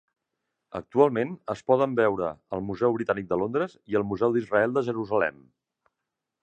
Actualment, 0.77 1.33
es 1.55 1.61
poden 1.71 1.93
veure 1.99 2.31
al 2.57 2.65
Museu 2.71 2.97
Britànic 2.97 3.31
de 3.35 3.41
Londres 3.43 3.77
i 3.93 3.99
al 4.01 4.09
Museu 4.13 4.35
d'Israel 4.39 4.77
de 4.79 4.89
Jerusalem. 4.91 5.43